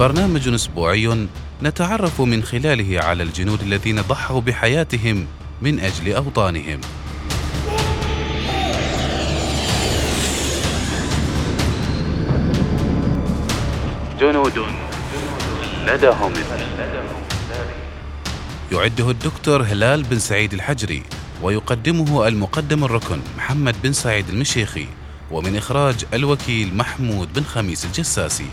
برنامج 0.00 0.48
أسبوعي 0.48 1.26
نتعرف 1.62 2.20
من 2.20 2.42
خلاله 2.42 3.00
على 3.00 3.22
الجنود 3.22 3.62
الذين 3.62 4.00
ضحوا 4.00 4.40
بحياتهم 4.40 5.26
من 5.62 5.80
أجل 5.80 6.12
أوطانهم. 6.12 6.80
جنود 14.20 14.58
لدهم. 15.86 16.32
يعده 18.72 19.10
الدكتور 19.10 19.62
هلال 19.62 20.02
بن 20.02 20.18
سعيد 20.18 20.52
الحجري 20.52 21.02
ويقدمه 21.42 22.28
المقدم 22.28 22.84
الركن 22.84 23.20
محمد 23.36 23.74
بن 23.82 23.92
سعيد 23.92 24.28
المشيخي 24.28 24.86
ومن 25.30 25.56
إخراج 25.56 26.04
الوكيل 26.14 26.76
محمود 26.76 27.32
بن 27.32 27.42
خميس 27.42 27.84
الجساسي. 27.84 28.46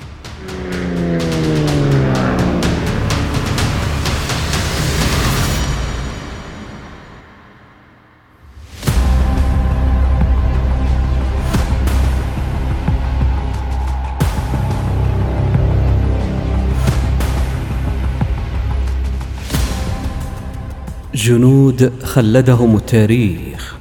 جنود 21.28 22.04
خلدهم 22.04 22.76
التاريخ. 22.76 23.76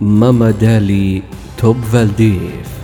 ماما 0.00 0.50
دالي 0.50 1.22
توب 1.58 1.76
فالديف. 1.92 2.79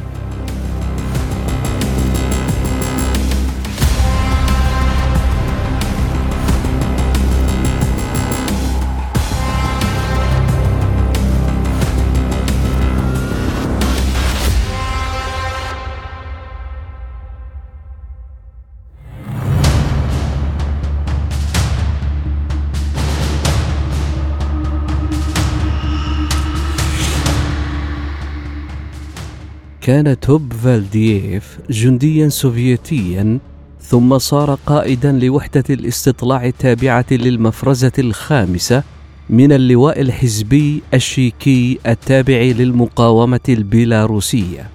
كان 29.87 30.21
توب 30.21 30.53
فالدييف 30.53 31.59
جنديا 31.71 32.29
سوفيتيا 32.29 33.39
ثم 33.81 34.19
صار 34.19 34.59
قائدا 34.67 35.13
لوحدة 35.13 35.65
الاستطلاع 35.71 36.47
التابعة 36.47 37.05
للمفرزة 37.11 37.93
الخامسة 37.99 38.83
من 39.31 39.53
اللواء 39.53 40.01
الحزبي 40.01 40.83
الشيكي 40.95 41.79
التابع 41.87 42.37
للمقاومة 42.37 43.41
البيلاروسية. 43.49 44.71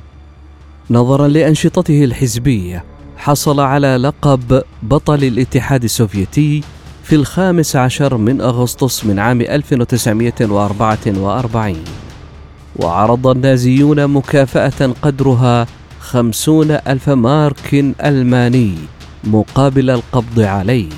نظرا 0.92 1.28
لأنشطته 1.28 2.04
الحزبية، 2.04 2.84
حصل 3.18 3.60
على 3.60 3.98
لقب 3.98 4.64
بطل 4.84 5.24
الاتحاد 5.24 5.84
السوفيتي 5.84 6.64
في 7.04 7.16
الخامس 7.16 7.76
عشر 7.76 8.18
من 8.18 8.42
أغسطس 8.42 9.06
من 9.06 9.20
عام 9.20 9.42
1944 9.42 11.78
وعرض 12.76 13.28
النازيون 13.28 14.08
مكافأة 14.08 14.94
قدرها 15.02 15.68
خمسون 16.00 16.72
ألف 16.72 17.10
مارك 17.10 17.74
ألماني 18.06 18.76
مقابل 19.24 19.90
القبض 19.90 20.40
عليه. 20.40 20.90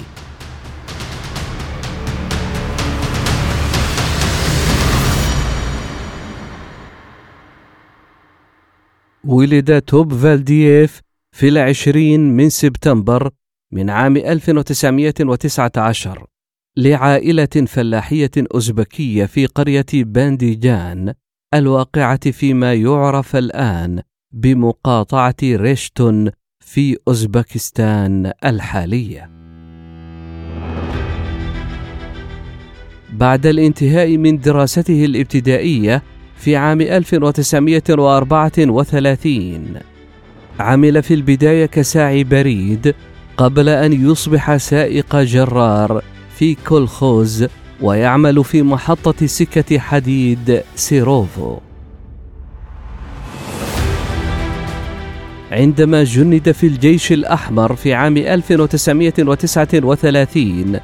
ولد 9.24 9.82
توب 9.82 10.14
فالدييف 10.14 11.02
في 11.36 11.48
العشرين 11.48 12.20
من 12.20 12.50
سبتمبر 12.50 13.30
من 13.72 13.90
عام 13.90 14.18
1919 14.18 16.26
لعائلة 16.78 17.66
فلاحية 17.68 18.32
أزبكية 18.38 19.26
في 19.26 19.46
قرية 19.46 19.86
بانديجان 19.94 21.14
الواقعة 21.54 22.32
فيما 22.32 22.74
يعرف 22.74 23.36
الآن 23.36 24.02
بمقاطعة 24.32 25.36
ريشتون 25.44 26.32
في 26.60 26.98
أوزبكستان 27.08 28.32
الحالية. 28.46 29.30
بعد 33.14 33.46
الانتهاء 33.46 34.18
من 34.18 34.40
دراسته 34.40 35.06
الابتدائية 35.06 36.04
في 36.36 36.56
عام 36.56 36.82
1934 36.82 39.80
عمل 40.60 41.04
في 41.04 41.14
البداية 41.14 41.66
كساعي 41.66 42.24
بريد 42.24 42.96
قبل 43.38 43.70
أن 43.70 44.12
يصبح 44.12 44.58
سائق 44.58 45.16
جرار 45.16 46.04
في 46.36 46.56
كولخوز 46.56 47.48
ويعمل 47.84 48.44
في 48.44 48.62
محطة 48.62 49.26
سكة 49.26 49.80
حديد 49.80 50.62
سيروفو. 50.76 51.58
عندما 55.52 56.04
جند 56.04 56.52
في 56.52 56.68
الجيش 56.68 57.12
الأحمر 57.12 57.76
في 57.76 57.94
عام 57.94 58.18
1939 58.18 60.80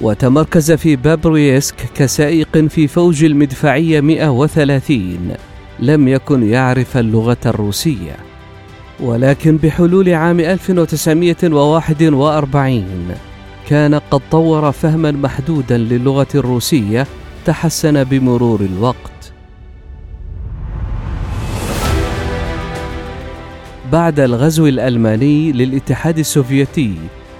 وتمركز 0.00 0.72
في 0.72 0.96
بابرويسك 0.96 1.76
كسائق 1.94 2.58
في 2.58 2.88
فوج 2.88 3.24
المدفعية 3.24 4.00
130 4.00 5.34
لم 5.80 6.08
يكن 6.08 6.42
يعرف 6.42 6.96
اللغة 6.96 7.36
الروسية. 7.46 8.16
ولكن 9.00 9.56
بحلول 9.56 10.14
عام 10.14 10.40
1941 10.40 13.14
كان 13.68 13.94
قد 13.94 14.20
طور 14.30 14.72
فهما 14.72 15.10
محدودا 15.10 15.78
للغة 15.78 16.26
الروسية 16.34 17.06
تحسن 17.46 18.04
بمرور 18.04 18.60
الوقت. 18.60 19.32
بعد 23.92 24.20
الغزو 24.20 24.66
الألماني 24.66 25.52
للاتحاد 25.52 26.18
السوفيتي 26.18 26.94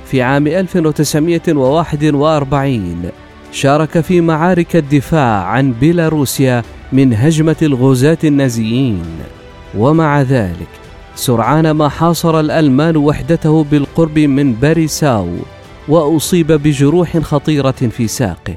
في 0.06 0.22
عام 0.22 0.46
1941 0.46 3.10
شارك 3.52 4.00
في 4.00 4.20
معارك 4.20 4.76
الدفاع 4.76 5.44
عن 5.44 5.72
بيلاروسيا 5.72 6.62
من 6.92 7.14
هجمة 7.14 7.56
الغزاه 7.62 8.18
النازيين. 8.24 9.02
ومع 9.78 10.22
ذلك 10.22 10.68
سرعان 11.14 11.70
ما 11.70 11.88
حاصر 11.88 12.40
الألمان 12.40 12.96
وحدته 12.96 13.64
بالقرب 13.64 14.18
من 14.18 14.52
باريساو 14.52 15.28
وأصيب 15.88 16.52
بجروح 16.52 17.18
خطيرة 17.18 17.70
في 17.70 18.06
ساقه. 18.06 18.56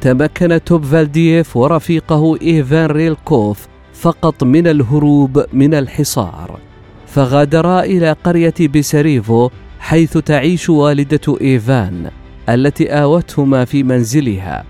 تمكن 0.00 0.60
توب 0.64 0.84
فالدييف 0.84 1.56
ورفيقه 1.56 2.36
إيفان 2.42 2.86
ريلكوف 2.86 3.66
فقط 3.94 4.44
من 4.44 4.66
الهروب 4.66 5.44
من 5.52 5.74
الحصار. 5.74 6.58
فغادرا 7.06 7.80
إلى 7.80 8.12
قرية 8.24 8.54
بيساريفو 8.60 9.50
حيث 9.80 10.18
تعيش 10.18 10.70
والدة 10.70 11.36
إيفان 11.40 12.10
التي 12.48 12.88
آوتهما 12.92 13.64
في 13.64 13.82
منزلها. 13.82 14.64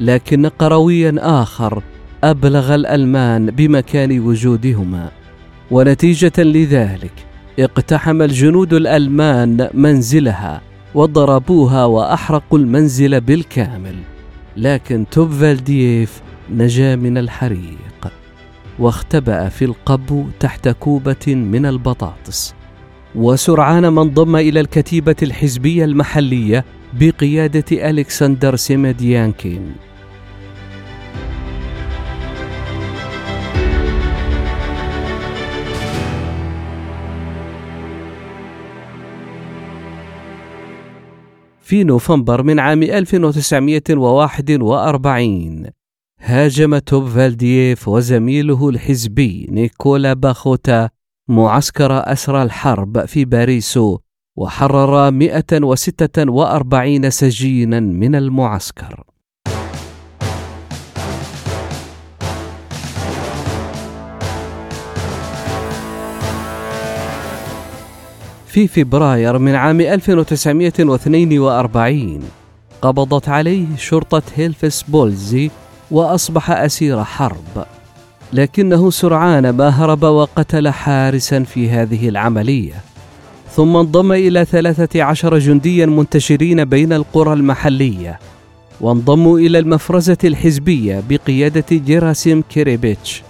لكن 0.00 0.46
قرويا 0.46 1.14
آخر 1.18 1.82
أبلغ 2.24 2.74
الألمان 2.74 3.50
بمكان 3.50 4.20
وجودهما. 4.20 5.19
ونتيجة 5.70 6.32
لذلك 6.38 7.12
اقتحم 7.58 8.22
الجنود 8.22 8.72
الألمان 8.72 9.70
منزلها 9.74 10.60
وضربوها 10.94 11.84
وأحرقوا 11.84 12.58
المنزل 12.58 13.20
بالكامل 13.20 13.94
لكن 14.56 15.06
توب 15.10 15.30
فالدييف 15.30 16.22
نجا 16.50 16.96
من 16.96 17.18
الحريق 17.18 18.12
واختبأ 18.78 19.48
في 19.48 19.64
القبو 19.64 20.24
تحت 20.40 20.68
كومة 20.68 21.26
من 21.26 21.66
البطاطس. 21.66 22.54
وسرعان 23.14 23.88
ما 23.88 24.02
انضم 24.02 24.36
إلى 24.36 24.60
الكتيبة 24.60 25.16
الحزبية 25.22 25.84
المحلية 25.84 26.64
بقيادة 27.00 27.90
ألكسندر 27.90 28.56
سيمديانكين. 28.56 29.72
في 41.70 41.84
نوفمبر 41.84 42.42
من 42.42 42.58
عام 42.58 42.82
1941 42.82 45.66
هاجم 46.20 46.78
توب 46.78 47.08
فالدييف 47.08 47.88
وزميله 47.88 48.68
الحزبي 48.68 49.46
نيكولا 49.50 50.12
باخوتا 50.12 50.90
معسكر 51.28 52.12
أسرى 52.12 52.42
الحرب 52.42 53.04
في 53.04 53.24
باريسو 53.24 53.98
وحرر 54.36 55.10
146 55.10 57.10
سجينا 57.10 57.80
من 57.80 58.14
المعسكر. 58.14 59.04
في 68.50 68.68
فبراير 68.68 69.38
من 69.38 69.54
عام 69.54 69.80
1942 69.80 72.20
قبضت 72.82 73.28
عليه 73.28 73.66
شرطة 73.76 74.22
Hilfspolizei 74.36 75.50
وأصبح 75.90 76.50
أسير 76.50 77.04
حرب. 77.04 77.64
لكنه 78.32 78.90
سرعان 78.90 79.50
ما 79.50 79.68
هرب 79.68 80.02
وقتل 80.02 80.68
حارسا 80.68 81.42
في 81.42 81.70
هذه 81.70 82.08
العملية. 82.08 82.74
ثم 83.56 83.76
انضم 83.76 84.12
إلى 84.12 84.44
ثلاثة 84.44 85.02
عشر 85.02 85.38
جنديا 85.38 85.86
منتشرين 85.86 86.64
بين 86.64 86.92
القرى 86.92 87.32
المحلية. 87.32 88.18
وانضموا 88.80 89.38
إلى 89.38 89.58
المفرزة 89.58 90.18
الحزبية 90.24 91.02
بقيادة 91.08 91.64
جيراسيم 91.72 92.42
كيريبيتش. 92.42 93.22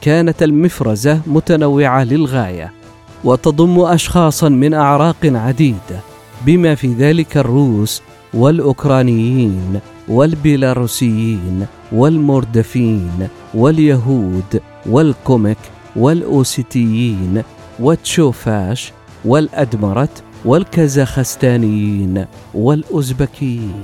كانت 0.00 0.42
المفرزة 0.42 1.20
متنوعة 1.26 2.04
للغاية. 2.04 2.81
وتضم 3.24 3.80
أشخاصا 3.80 4.48
من 4.48 4.74
أعراق 4.74 5.16
عديدة 5.24 6.00
بما 6.46 6.74
في 6.74 6.92
ذلك 6.94 7.36
الروس 7.36 8.02
والأوكرانيين 8.34 9.80
والبيلاروسيين 10.08 11.66
والمردفين 11.92 13.28
واليهود 13.54 14.60
والكوميك 14.86 15.58
والأوسيتيين 15.96 17.42
والتشوفاش 17.80 18.92
والأدمرت 19.24 20.22
والكازاخستانيين 20.44 22.26
والأوزبكيين. 22.54 23.82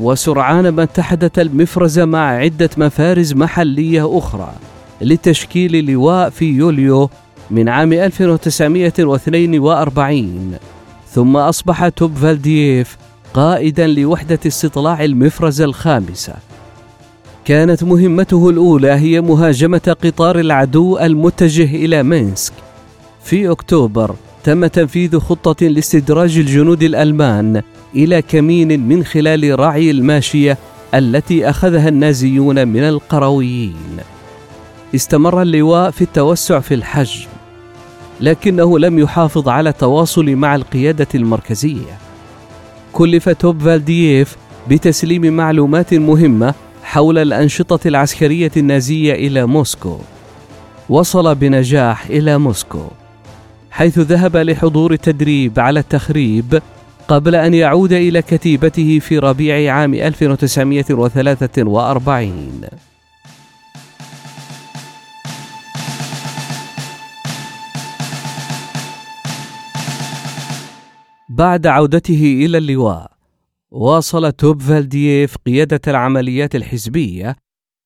وسرعان 0.00 0.68
ما 0.68 0.82
اتحدت 0.82 1.38
المفرزة 1.38 2.04
مع 2.04 2.28
عدة 2.28 2.70
مفارز 2.76 3.32
محلية 3.32 4.18
أخرى 4.18 4.52
لتشكيل 5.00 5.90
لواء 5.90 6.30
في 6.30 6.44
يوليو 6.44 7.10
من 7.50 7.68
عام 7.68 7.92
1942 7.92 10.56
ثم 11.10 11.36
أصبح 11.36 11.88
توب 11.88 12.14
فالدييف 12.14 12.96
قائدا 13.34 13.86
لوحدة 13.86 14.38
استطلاع 14.46 15.04
المفرزة 15.04 15.64
الخامسة. 15.64 16.34
كانت 17.44 17.84
مهمته 17.84 18.50
الأولى 18.50 18.92
هي 18.92 19.20
مهاجمة 19.20 19.96
قطار 20.04 20.40
العدو 20.40 20.98
المتجه 20.98 21.74
إلى 21.74 22.02
مينسك. 22.02 22.52
في 23.24 23.50
أكتوبر 23.50 24.14
تم 24.44 24.66
تنفيذ 24.66 25.18
خطة 25.18 25.66
لاستدراج 25.66 26.38
الجنود 26.38 26.82
الألمان 26.82 27.62
إلى 27.94 28.22
كمين 28.22 28.88
من 28.88 29.04
خلال 29.04 29.60
رعي 29.60 29.90
الماشية 29.90 30.58
التي 30.94 31.50
أخذها 31.50 31.88
النازيون 31.88 32.68
من 32.68 32.82
القرويين. 32.82 33.96
استمر 34.94 35.42
اللواء 35.42 35.90
في 35.90 36.02
التوسع 36.02 36.60
في 36.60 36.74
الحجم. 36.74 37.26
لكنه 38.20 38.78
لم 38.78 38.98
يحافظ 38.98 39.48
على 39.48 39.72
تواصل 39.72 40.30
مع 40.30 40.54
القيادة 40.54 41.06
المركزية. 41.14 41.98
كلف 42.92 43.28
توب 43.28 43.62
فالدييف 43.62 44.36
بتسليم 44.68 45.36
معلومات 45.36 45.94
مهمة 45.94 46.54
حول 46.82 47.18
الأنشطة 47.18 47.88
العسكرية 47.88 48.50
النازية 48.56 49.14
إلى 49.14 49.46
موسكو. 49.46 49.98
وصل 50.88 51.34
بنجاح 51.34 52.06
إلى 52.06 52.38
موسكو 52.38 52.84
حيث 53.70 53.98
ذهب 53.98 54.36
لحضور 54.36 54.92
التدريب 54.92 55.60
على 55.60 55.80
التخريب 55.80 56.62
قبل 57.08 57.34
أن 57.34 57.54
يعود 57.54 57.92
إلى 57.92 58.22
كتيبته 58.22 58.98
في 58.98 59.18
ربيع 59.18 59.74
عام 59.74 59.94
1943 59.94 62.60
بعد 71.36 71.66
عودته 71.66 72.44
إلى 72.44 72.58
اللواء 72.58 73.12
واصل 73.70 74.32
توب 74.32 74.62
فالدييف 74.62 75.36
قيادة 75.36 75.80
العمليات 75.88 76.56
الحزبية 76.56 77.36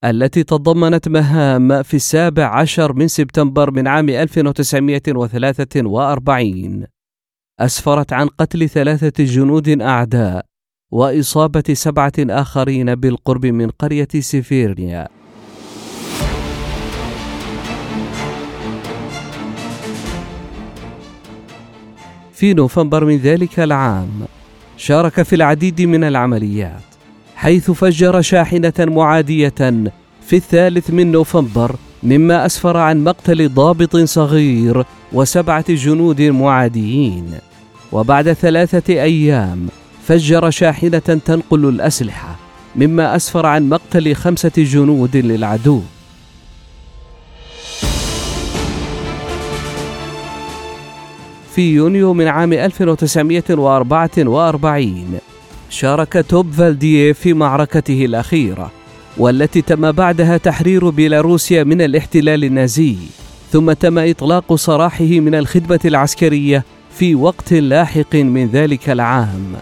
التي 0.04 0.42
تضمنت 0.42 1.08
مهام 1.08 1.82
في 1.82 1.94
السابع 1.94 2.60
عشر 2.60 2.92
من 2.92 3.08
سبتمبر 3.08 3.70
من 3.70 3.88
عام 3.88 4.08
1943 4.08 6.86
أسفرت 7.60 8.12
عن 8.12 8.28
قتل 8.28 8.68
ثلاثة 8.68 9.24
جنود 9.24 9.68
أعداء 9.68 10.44
وإصابة 10.90 11.64
سبعة 11.72 12.12
آخرين 12.18 12.94
بالقرب 12.94 13.46
من 13.46 13.70
قرية 13.70 14.08
سيفيرنيا. 14.18 15.08
في 22.40 22.54
نوفمبر 22.54 23.04
من 23.04 23.16
ذلك 23.16 23.60
العام 23.60 24.08
شارك 24.76 25.22
في 25.22 25.34
العديد 25.34 25.82
من 25.82 26.04
العمليات 26.04 26.82
حيث 27.36 27.70
فجر 27.70 28.20
شاحنة 28.20 28.72
معادية 28.78 29.54
في 30.26 30.36
الثالث 30.36 30.90
من 30.90 31.12
نوفمبر 31.12 31.76
مما 32.02 32.46
أسفر 32.46 32.76
عن 32.76 33.04
مقتل 33.04 33.48
ضابط 33.48 33.96
صغير 33.96 34.84
وسبعة 35.12 35.64
جنود 35.72 36.22
معاديين. 36.22 37.30
وبعد 37.92 38.32
ثلاثة 38.32 38.92
أيام 39.02 39.68
فجر 40.06 40.50
شاحنة 40.50 40.98
تنقل 40.98 41.68
الأسلحة 41.68 42.36
مما 42.76 43.16
أسفر 43.16 43.46
عن 43.46 43.68
مقتل 43.68 44.14
خمسة 44.14 44.52
جنود 44.56 45.16
للعدو. 45.16 45.82
في 51.54 51.74
يونيو 51.74 52.14
من 52.14 52.28
عام 52.28 52.52
1944 52.52 55.18
شارك 55.70 56.24
توب 56.28 56.52
فالديه 56.52 57.12
في 57.12 57.32
معركته 57.32 58.04
الأخيرة 58.04 58.70
والتي 59.16 59.62
تم 59.62 59.92
بعدها 59.92 60.36
تحرير 60.36 60.90
بيلاروسيا 60.90 61.64
من 61.64 61.82
الاحتلال 61.82 62.44
النازي. 62.44 62.96
ثم 63.52 63.72
تم 63.72 63.98
إطلاق 63.98 64.54
سراحه 64.54 65.04
من 65.04 65.34
الخدمة 65.34 65.80
العسكرية 65.84 66.64
في 66.98 67.14
وقت 67.14 67.52
لاحق 67.52 68.14
من 68.14 68.46
ذلك 68.46 68.90
العام. 68.90 69.52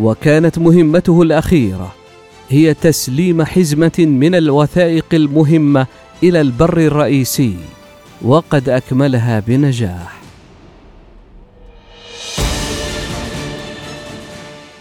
وكانت 0.00 0.58
مهمته 0.58 1.22
الأخيرة 1.22 1.94
هي 2.48 2.74
تسليم 2.74 3.42
حزمة 3.42 3.92
من 3.98 4.34
الوثائق 4.34 5.06
المهمة 5.12 5.86
إلى 6.22 6.40
البر 6.40 6.78
الرئيسي 6.78 7.56
وقد 8.22 8.68
أكملها 8.68 9.40
بنجاح. 9.40 10.23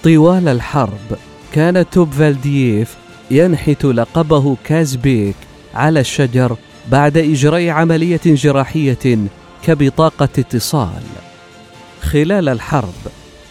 طوال 0.04 0.48
الحرب 0.48 1.18
كان 1.54 1.90
توب 1.90 2.12
فالدييف 2.12 2.96
ينحت 3.32 3.86
لقبه 3.86 4.58
كازبيك 4.64 5.36
على 5.76 6.00
الشجر 6.00 6.58
بعد 6.92 7.18
إجراء 7.18 7.70
عملية 7.70 8.22
جراحية 8.26 9.18
كبطاقة 9.64 10.30
اتصال. 10.38 11.04
خلال 12.02 12.50
الحرب 12.50 12.94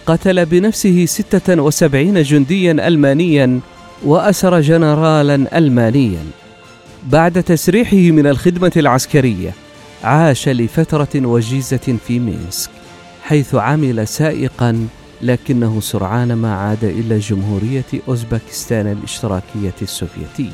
قتل 0.07 0.47
بنفسه 0.47 1.07
76 1.07 2.23
جنديا 2.23 2.73
ألمانيا 2.73 3.61
وأسر 4.05 4.61
جنرالا 4.61 5.59
ألمانيا. 5.59 6.25
بعد 7.07 7.43
تسريحه 7.43 7.97
من 7.97 8.27
الخدمة 8.27 8.73
العسكرية 8.77 9.55
عاش 10.05 10.49
لفترة 10.49 11.09
وجيزة 11.15 11.97
في 12.07 12.19
مينسك 12.19 12.71
حيث 13.23 13.55
عمل 13.55 14.09
سائقا 14.09 14.89
لكنه 15.23 15.81
سرعان 15.81 16.33
ما 16.33 16.55
عاد 16.55 16.85
إلى 16.85 17.19
جمهورية 17.19 17.85
أوزبكستان 18.09 18.87
الاشتراكية 18.87 19.75
السوفيتية. 19.83 20.51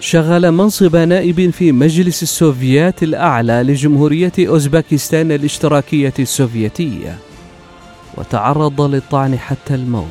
شغل 0.00 0.52
منصب 0.52 0.96
نائب 0.96 1.50
في 1.50 1.72
مجلس 1.72 2.22
السوفيات 2.22 3.02
الأعلى 3.02 3.62
لجمهورية 3.62 4.32
أوزبكستان 4.38 5.32
الاشتراكية 5.32 6.12
السوفيتية 6.18 7.18
وتعرض 8.16 8.80
للطعن 8.80 9.38
حتى 9.38 9.74
الموت 9.74 10.06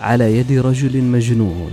على 0.00 0.38
يد 0.38 0.52
رجل 0.52 1.02
مجنون 1.02 1.72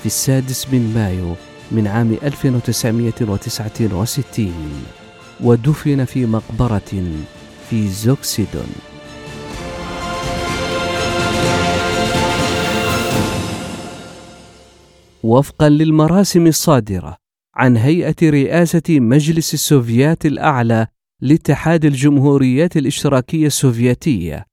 في 0.00 0.06
السادس 0.06 0.66
من 0.72 0.92
مايو 0.94 1.34
من 1.72 1.86
عام 1.86 2.16
1969 2.22 4.52
ودفن 5.40 6.04
في 6.04 6.26
مقبرة 6.26 7.04
في 7.70 7.88
زوكسيدون. 7.88 8.93
وفقا 15.24 15.68
للمراسم 15.68 16.46
الصادرة 16.46 17.16
عن 17.54 17.76
هيئة 17.76 18.16
رئاسة 18.22 18.82
مجلس 18.90 19.54
السوفيات 19.54 20.26
الأعلى 20.26 20.86
لاتحاد 21.20 21.84
الجمهوريات 21.84 22.76
الإشتراكية 22.76 23.46
السوفيتية 23.46 24.46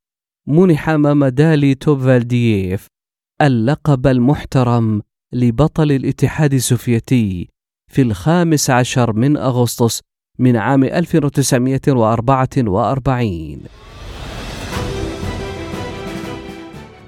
منح 0.47 0.89
مامادالي 0.89 1.75
توفالدييف 1.75 2.87
اللقب 3.41 4.07
المحترم 4.07 5.01
لبطل 5.33 5.91
الاتحاد 5.91 6.53
السوفيتي 6.53 7.47
في 7.91 8.01
الخامس 8.01 8.69
عشر 8.69 9.13
من 9.13 9.37
أغسطس 9.37 10.01
من 10.39 10.55
عام 10.55 10.83
1944 10.83 13.61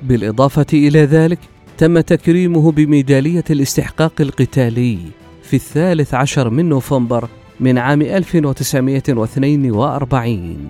بالإضافة 0.04 0.66
إلى 0.74 1.06
ذلك 1.06 1.53
تم 1.78 2.00
تكريمه 2.00 2.72
بميدالية 2.72 3.44
الاستحقاق 3.50 4.14
القتالي 4.20 4.98
في 5.44 5.56
الثالث 5.56 6.14
عشر 6.14 6.50
من 6.50 6.70
نوفمبر 6.70 7.28
من 7.60 7.78
عام 7.78 8.02
1942 8.02 10.68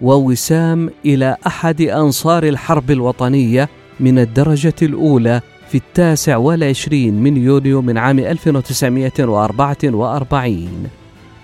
ووسام 0.00 0.90
إلى 1.04 1.36
أحد 1.46 1.80
أنصار 1.80 2.42
الحرب 2.42 2.90
الوطنية 2.90 3.68
من 4.00 4.18
الدرجة 4.18 4.74
الأولى 4.82 5.40
في 5.68 5.74
التاسع 5.74 6.36
والعشرين 6.36 7.22
من 7.22 7.36
يونيو 7.36 7.82
من 7.82 7.98
عام 7.98 8.18
1944 8.18 10.68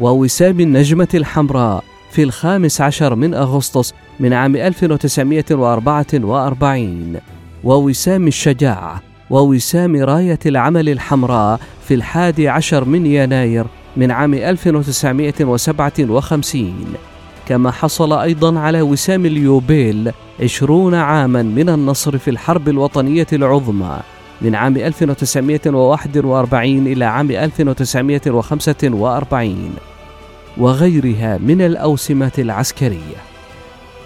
ووسام 0.01 0.61
النجمة 0.61 1.09
الحمراء 1.15 1.85
في 2.11 2.23
الخامس 2.23 2.81
عشر 2.81 3.15
من 3.15 3.35
أغسطس 3.35 3.95
من 4.21 4.33
عام 4.33 4.57
1944 4.57 7.21
ووسام 7.65 8.27
الشجاعة 8.27 9.03
ووسام 9.31 9.97
راية 9.97 10.39
العمل 10.47 10.89
الحمراء 10.89 11.61
في 11.89 11.95
الحادي 11.95 12.49
عشر 12.49 12.85
من 12.85 13.07
يناير 13.07 13.67
من 13.97 14.11
عام 14.11 14.35
1957 14.35 16.95
كما 17.47 17.71
حصل 17.71 18.13
أيضا 18.13 18.59
على 18.59 18.83
وسام 18.83 19.27
اليوبيل 19.27 20.13
عشرون 20.43 20.95
عاما 20.95 21.43
من 21.43 21.69
النصر 21.69 22.19
في 22.19 22.31
الحرب 22.31 22.69
الوطنية 22.69 23.27
العظمى 23.33 23.99
من 24.43 24.55
عام 24.55 24.77
1941 24.77 26.87
إلى 26.87 27.05
عام 27.05 27.31
1945 27.31 29.75
وغيرها 30.59 31.39
من 31.39 31.63
الأوسمة 31.63 32.33
العسكرية. 32.39 33.17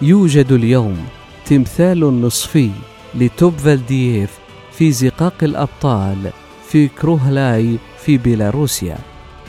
يوجد 0.01 0.51
اليوم 0.51 0.97
تمثال 1.45 2.21
نصفي 2.21 2.69
لتوبفالدييف 3.15 4.39
في 4.71 4.91
زقاق 4.91 5.43
الأبطال 5.43 6.31
في 6.67 6.87
كروهلاي 6.87 7.77
في 8.05 8.17
بيلاروسيا. 8.17 8.97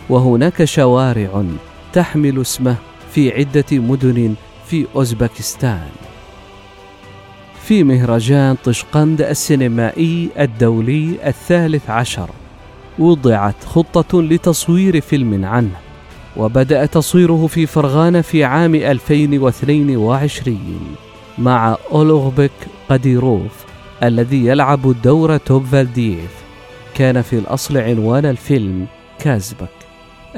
وهناك 0.08 0.64
شوارع 0.64 1.44
تحمل 1.92 2.40
اسمه 2.40 2.76
في 3.12 3.32
عدة 3.32 3.64
مدن 3.72 4.34
في 4.66 4.86
أوزبكستان. 4.96 5.88
في 7.66 7.84
مهرجان 7.84 8.56
طشقند 8.64 9.22
السينمائي 9.22 10.28
الدولي 10.38 11.16
الثالث 11.26 11.90
عشر 11.90 12.30
وضعت 12.98 13.64
خطة 13.64 14.22
لتصوير 14.22 15.00
فيلم 15.00 15.44
عنه 15.44 15.76
وبدأ 16.36 16.86
تصويره 16.86 17.46
في 17.46 17.66
فرغانة 17.66 18.20
في 18.20 18.44
عام 18.44 18.74
2022 18.74 20.80
مع 21.38 21.76
أولوغبك 21.92 22.50
قديروف 22.88 23.64
الذي 24.02 24.46
يلعب 24.46 25.02
دور 25.02 25.36
توب 25.36 25.64
فالدييف. 25.64 26.44
كان 26.94 27.22
في 27.22 27.38
الأصل 27.38 27.76
عنوان 27.76 28.26
الفيلم 28.26 28.86
كازبك. 29.18 29.68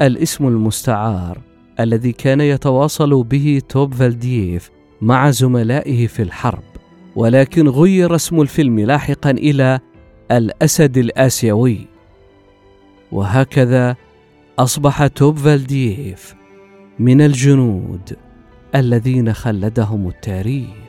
الاسم 0.01 0.47
المستعار 0.47 1.37
الذي 1.79 2.11
كان 2.11 2.41
يتواصل 2.41 3.23
به 3.23 3.61
توب 3.69 3.93
فالدييف 3.93 4.71
مع 5.01 5.31
زملائه 5.31 6.07
في 6.07 6.21
الحرب 6.21 6.63
ولكن 7.15 7.69
غير 7.69 8.15
اسم 8.15 8.41
الفيلم 8.41 8.79
لاحقا 8.79 9.31
إلى 9.31 9.79
الأسد 10.31 10.97
الآسيوي. 10.97 11.87
وهكذا 13.11 13.95
أصبح 14.59 15.07
توب 15.07 15.37
فالدييف 15.37 16.35
من 16.99 17.21
الجنود 17.21 18.17
الذين 18.75 19.33
خلدهم 19.33 20.07
التاريخ. 20.07 20.88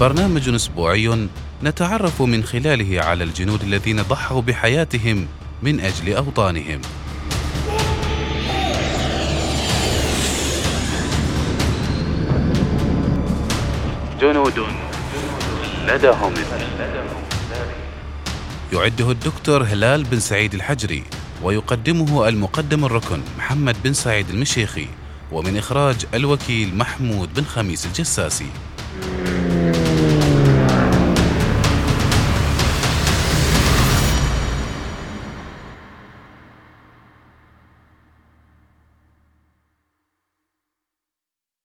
برنامج 0.00 0.48
أسبوعي 0.48 1.28
نتعرف 1.62 2.22
من 2.22 2.44
خلاله 2.44 3.04
على 3.04 3.24
الجنود 3.24 3.62
الذين 3.62 4.02
ضحوا 4.02 4.40
بحياتهم 4.40 5.26
من 5.62 5.80
أجل 5.80 6.14
أوطانهم. 6.16 6.80
جنود 14.20 14.58
لدهم. 15.86 16.34
يعده 18.72 19.10
الدكتور 19.10 19.62
هلال 19.62 20.04
بن 20.04 20.20
سعيد 20.20 20.54
الحجري 20.54 21.04
ويقدمه 21.42 22.28
المقدم 22.28 22.84
الركن 22.84 23.20
محمد 23.38 23.76
بن 23.84 23.92
سعيد 23.92 24.30
المشيخي 24.30 24.86
ومن 25.32 25.56
إخراج 25.56 25.96
الوكيل 26.14 26.76
محمود 26.76 27.34
بن 27.34 27.44
خميس 27.44 27.86
الجساسي. 27.86 28.46